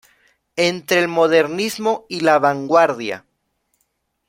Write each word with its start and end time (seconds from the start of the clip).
Entre 0.55 0.97
el 0.99 1.07
modernismo 1.07 2.07
y 2.09 2.21
la 2.21 2.39
vanguardia". 2.39 3.23